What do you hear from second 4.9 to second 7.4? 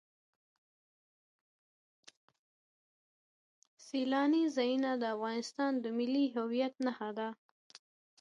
د افغانستان د ملي هویت نښه ده.